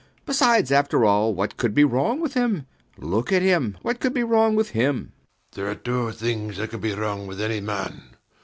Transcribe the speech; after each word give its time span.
Besides, 0.25 0.71
after 0.71 1.05
all, 1.05 1.35
what 1.35 1.57
could 1.57 1.75
be 1.75 1.83
wrong 1.83 2.19
with 2.21 2.33
him? 2.33 2.65
Look 2.97 3.31
at 3.31 3.43
him. 3.43 3.77
What 3.83 3.99
could 3.99 4.15
be 4.15 4.23
wrong 4.23 4.55
with 4.55 4.71
him? 4.71 5.11
SIR 5.51 5.51
PATRICK. 5.51 5.53
There 5.53 5.69
are 5.69 6.07
two 6.09 6.11
things 6.17 6.57
that 6.57 6.71
can 6.71 6.79
be 6.79 6.93
wrong 6.95 7.27
with 7.27 7.39
any 7.39 7.59
man. 7.61 8.01